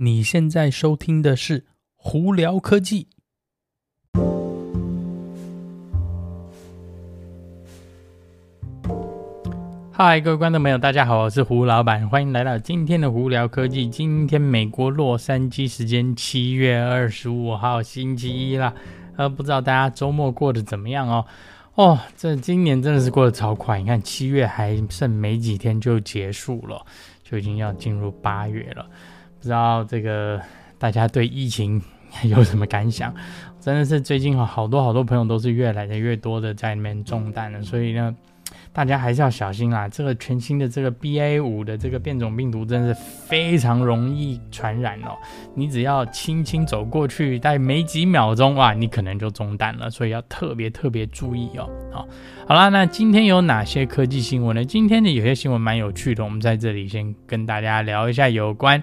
[0.00, 1.60] 你现在收听的是
[1.96, 3.08] 《胡聊科技》。
[9.90, 13.86] 嗨，各位观众朋友，大家好，我是胡老板，欢迎来到今天的《胡聊科技》。
[13.90, 18.72] 今天美国洛杉矶时间七月二十五号星期一啦，
[19.16, 21.26] 呃，不知道大家周末过得怎么样哦？
[21.74, 26.86] 哦，这今年真的是过得超快，你看七月还剩没几天就结束了，
[27.24, 28.88] 就已经要进入八月了。
[29.38, 30.40] 不知道这个
[30.78, 31.80] 大家对疫情
[32.24, 33.14] 有什么感想？
[33.60, 38.14] 真的是最近好多好多朋友都是越来的越多的在里面中弹了，所以呢，
[38.72, 39.88] 大家还是要小心啦。
[39.88, 45.10] 这个全新的这个 BA 五的这个变种病毒真的是非常容易传染哦。
[45.54, 51.68] 你只要轻轻走过去，大概没几秒钟哇，你可能就中弹了，所以要特别特别注意哦。
[51.92, 52.08] 好，
[52.46, 54.64] 好啦，那今天有哪些科技新闻呢？
[54.64, 58.82] 今天的有些新闻蛮有趣的，我们在这里先跟大家聊一下有关。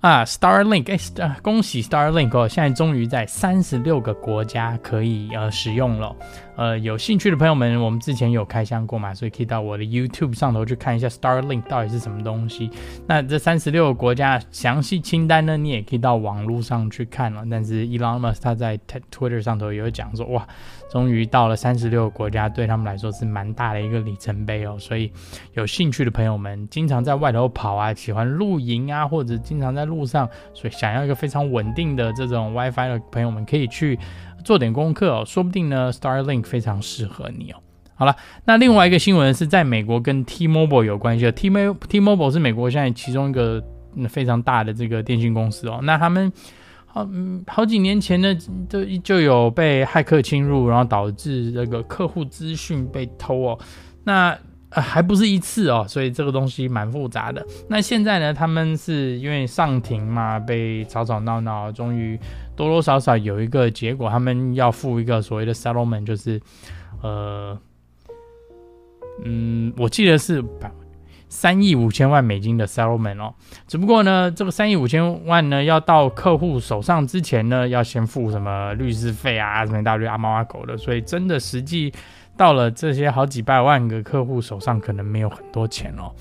[0.00, 6.14] 啊，Starlink，哎、欸，恭喜 Starlink 哦，现在终于在三十六个国家可以呃使用了。
[6.58, 12.68] 呃，有兴趣的朋友们，我们之前有开箱过嘛，所以可以到我的 YouTube 上头去看一下 Starlink 到底是什么东西。
[13.06, 17.44] 那这三十六个国家详细清单呢，你也可以到网络上去看了。
[17.48, 18.76] 但是 Elon Musk 他在
[19.12, 20.44] Twitter 上头也有讲说，哇。
[20.90, 24.74] 终于到了三十六个国家，对他们来说是蛮大的一个里程碑哦。
[24.78, 25.12] 所以
[25.52, 33.98] 有兴趣的朋友们，经常在外头跑啊，喜欢露营啊，或者经常在路上，所以想要一个非常稳定的这种 WiFi 的朋友们，可以去
[34.48, 35.22] 做点功课哦。
[35.26, 37.60] 说不定呢，Starlink 非常适合你哦。
[37.94, 41.32] 好了，那另外一个新闻是在美国跟 T-Mobile 有关系的。
[41.32, 43.62] T-Mobile T-Mobile 是美国现在其中一个
[44.08, 45.80] 非常大的这个电信公司哦。
[45.82, 46.32] 那他们。
[46.90, 48.34] 好，嗯，好几年前呢，
[48.66, 53.58] 就就有被骇客侵入，然后导致这个客户资讯被偷哦。
[54.04, 54.34] 那
[54.70, 57.44] 呃还不是一次哦，所以这个东西蛮复杂的。
[57.68, 62.18] 那现在呢，他们是因为上庭嘛，被吵吵闹闹，终于
[62.56, 66.40] 多多少少有一个结果，他们要付一个所谓的 settlement，就是
[67.02, 67.58] 呃，
[69.24, 70.44] 嗯，我记得是。
[71.30, 73.34] 三亿五千万美金的 settlement 哦，
[73.66, 81.92] 只不过呢，这个三亿五千万呢，要到客户手上之前呢，要先付什么律师费啊，什么一大堆阿猫阿狗的，所以真的实际
[82.38, 86.14] 到了这些好几百万个客户手上，可能没有很多钱哦，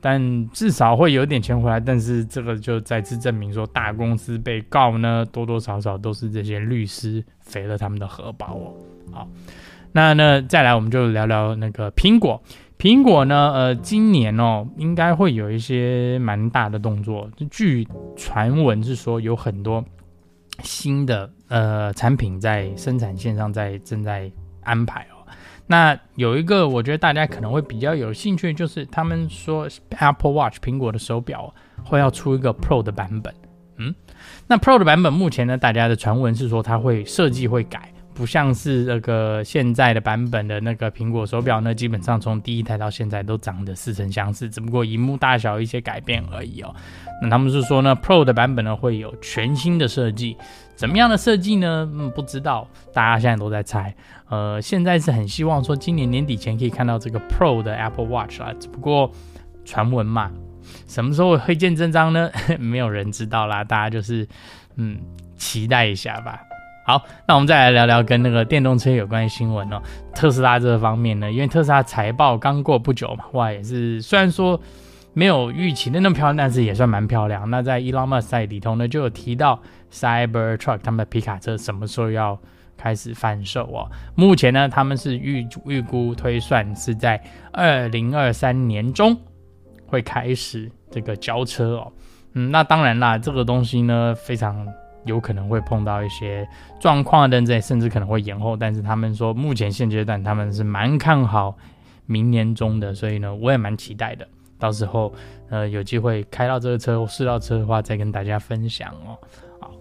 [0.00, 1.80] 但至少会有点钱回来。
[1.80, 8.74] 但是这个就再次证明说，大公司被告呢，多多少少都是这些律师肥了他们的荷包哦。
[9.10, 9.28] 好，
[9.92, 12.40] 那呢，再来我们就聊聊那个苹果。
[12.78, 17.30] 苹果呢，呃，今年哦，应该会有一些蛮大的动作。
[17.50, 19.84] 据传闻是说，有很多
[20.62, 24.30] 新的呃产品在生产线上在正在
[24.62, 25.21] 安排哦。
[25.66, 33.34] 那有一个我觉得大家可能会比较有兴趣，就是他们说 Apple Watch 苹果的手表会要出一个 Pro 的版本。
[33.76, 33.94] 嗯，
[34.46, 37.92] 那 Pro 的版本目前呢，大家的传闻是说它会设计会改。
[38.22, 46.72] 不像是那个现在的版本的那个苹果手表呢，基本上从第一台到现在都长得似曾相识，只不过荧幕大小一些改变而已哦。
[47.20, 50.36] 那他们是说呢，Pro 的版本呢会有全新的设计，
[50.76, 51.90] 怎么样的设计呢？
[51.92, 53.92] 嗯，不知道，大家现在都在猜。
[54.28, 59.10] 呃，现在是很希望说今年年底前可以看到这个 Pro 的 Apple Watch 啊，只不过
[59.64, 60.30] 传闻嘛，
[60.86, 62.30] 什么时候会见真章呢？
[62.60, 64.24] 没有人知道啦，大家就是
[64.76, 65.00] 嗯
[65.36, 66.40] 期待一下吧。
[66.84, 69.80] 好，那我们再来聊聊跟那个电动车有关的新闻哦。
[70.12, 74.60] 特斯拉这方面呢，因为特斯拉财报刚过不久嘛，哇，也是虽然说
[75.12, 77.48] 没有预期的那么漂亮，但是也算蛮漂亮。
[77.48, 79.60] 那在 Elon Musk 里头呢，就有提到
[79.92, 82.36] Cybertruck 他们的皮卡车什么时候要
[82.76, 83.88] 开始贩售哦。
[84.16, 87.22] 目前呢，他们是预预估推算是在
[87.52, 89.16] 二零二三年中
[89.86, 91.92] 会开始这个交车哦。
[92.32, 94.66] 嗯，那当然啦，这个东西呢非常。
[95.04, 96.46] 有可能会碰到一些
[96.80, 98.56] 状况等等，甚至可能会延后。
[98.56, 101.56] 但是他们说，目前现阶段他们是蛮看好
[102.06, 104.26] 明年中的，所以呢，我也蛮期待的。
[104.58, 105.12] 到时候
[105.50, 109.18] 呃有机会开到这个车试到车的话，再跟大家分享哦。
[109.60, 109.72] 好，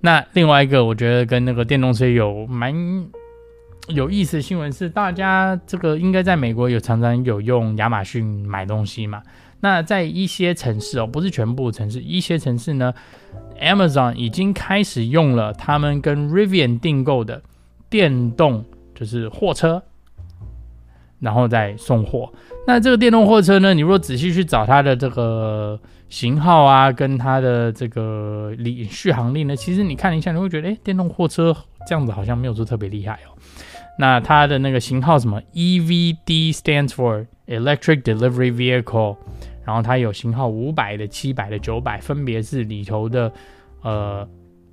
[0.00, 2.74] 那另外一个我觉得跟那个电动车有蛮
[3.88, 9.22] 有意思的新闻是，大家这个应该在美国有常常有用亚马逊买东西嘛？
[9.60, 12.94] 那在一些城市哦，不是全部城市，一些城市呢
[13.60, 17.42] ，Amazon 已经开始用了他们跟 Rivian 订购的
[17.90, 18.64] 电动
[18.94, 19.82] 就是货车，
[21.18, 22.32] 然后再送货。
[22.66, 31.56] 那这个电动货车呢，你如果仔细去找它的这个型号啊，跟它的这个里续航力呢，其实你看一下，你会觉得，哎，电动货车
[31.86, 33.34] 这样子好像没有说特别厉害哦。
[33.98, 39.16] 那它的那个型号什么 EVD stands for Electric Delivery Vehicle。
[39.64, 43.32] 然后它有型号五百的、七百的、九百，分别是里头的
[43.82, 44.28] 呃。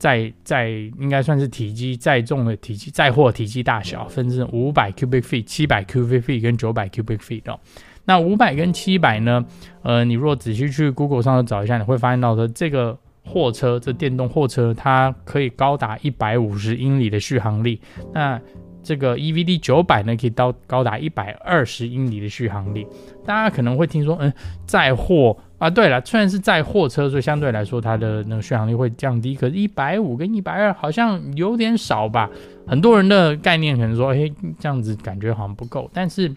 [0.00, 7.60] 载载应该算是体积载重的体积载货体积大小，分成五百 cubic feet、七百 cubic feet 跟九百 cubic feet 哦。
[8.06, 9.44] 那五百跟七百呢？
[9.82, 17.78] 呃，你如果仔细去 Google 上找一下，你会发现到说这个货车，这电动货车它可以高达一百五十英里的续航力。
[18.14, 18.40] 那
[18.82, 22.86] 这个 EVD 九百呢，可以到高达一百二十英里的续航力。
[23.24, 24.32] 大家可能会听说，嗯，
[24.66, 32.28] 载货啊，对了，虽然是载货车，所以相对来说它的那个续航力会降低，可是，一百五跟一百二好像有点少吧？
[32.66, 35.90] 很多人的概念可能说，哎，这样子感觉好像不够。
[35.92, 36.34] 但是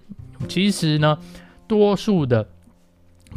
[0.47, 1.17] 其实呢，
[1.67, 2.45] 多数的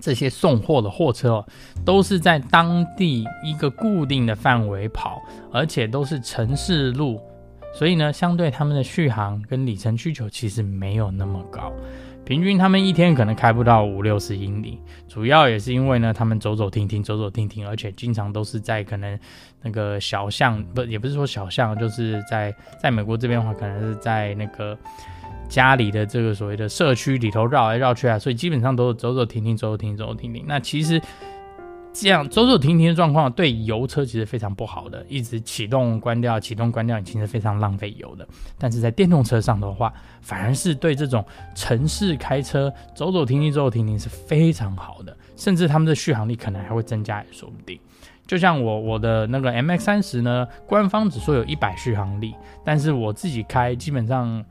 [0.00, 1.46] 这些送货的货车哦，
[1.84, 7.20] 都是在当地一个固定的范围跑，而且都是城市路。
[7.76, 11.70] 所以呢，相对他们的续航跟里程需求其实没有那么高，
[12.24, 14.80] 平均他们一天可能开不到五六十英里。
[15.06, 19.18] 主要也是因为呢，他们走走停停，走走停停，而且经常都是在可能
[19.60, 22.50] 那个小巷，不，也不是说小巷，就是在
[22.82, 24.74] 在美国这边的话，可能是在那个
[25.46, 30.44] 家里的这个所谓的社区里头绕来绕去啊，所以基本上都是走走停停，走走停停，走走停停。
[30.48, 30.98] 那其实。
[31.98, 38.28] 这样走走停停的状况对油车其实非常不好的，一直启动关掉、启动关掉，其实非常浪费油的。
[38.58, 47.78] 但是在电动车上的话，反而是对这种城市开车走走停停、走走停停是非常好的，甚至他们的续航力可能还会增加也说不定。
[48.26, 52.34] 就像我我的那个 MX 三十呢，官方只说有一百续航力，
[52.64, 54.44] 但是我自己开基本上。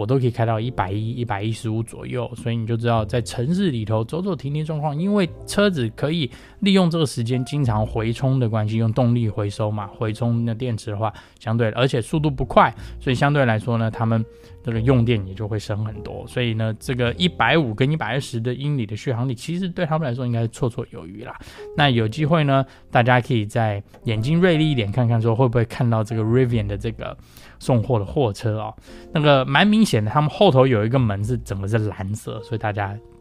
[0.00, 6.30] 我都可以开到一百一、一百一十五左右，所以你就知道在城市里头走走停停状况，因为车子可以
[6.60, 14.24] 利用这个时间经常回充的关系，用动力回收嘛，回充那电池的话，相对而且速度不快，所以相对来说呢，他们
[14.62, 16.26] 这个用电也就会省很多。
[16.26, 21.38] 所以呢，这个一百五跟一百二十的英里的续航力，其实对他们来说应该是绰绰有余啦。
[21.76, 27.16] 那有机会呢，大家可以在眼睛锐利一点看看，说会不会看到这个 Rivian 的这个。
[27.62, 28.74] 送货的货车哦，
[29.12, 32.98] 那个蛮明显的，他们后头有一个门是整个是蓝色，所以大家